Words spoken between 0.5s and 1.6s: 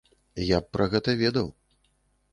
б пра гэта ведаў.